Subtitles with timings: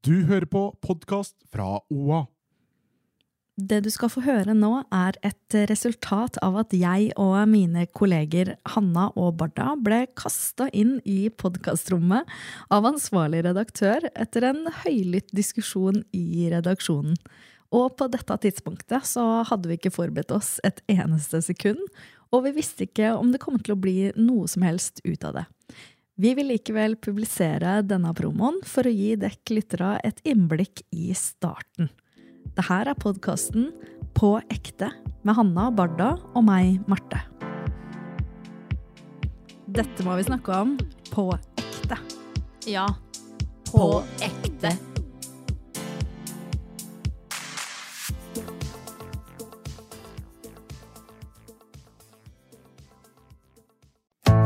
[0.00, 2.22] Du hører på podkast fra OA.
[3.60, 8.54] Det du skal få høre nå, er et resultat av at jeg og mine kolleger
[8.72, 12.32] Hanna og Barda ble kasta inn i podkastrommet
[12.72, 17.20] av ansvarlig redaktør etter en høylytt diskusjon i redaksjonen.
[17.68, 21.84] Og på dette tidspunktet så hadde vi ikke forberedt oss et eneste sekund,
[22.32, 25.42] og vi visste ikke om det kom til å bli noe som helst ut av
[25.42, 25.48] det.
[26.20, 31.88] Vi vil likevel publisere denne promoen for å gi dekk lyttere et innblikk i starten.
[32.56, 33.70] Det her er podkasten
[34.12, 34.90] På ekte
[35.24, 37.22] med Hanna Barda og meg, Marte.
[39.70, 40.76] Dette må vi snakke om
[41.08, 41.30] på
[41.62, 41.96] ekte.
[42.68, 42.84] Ja.
[43.70, 44.76] På ekte.